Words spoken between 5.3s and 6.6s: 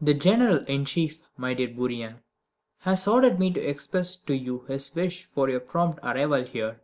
for your prompt arrival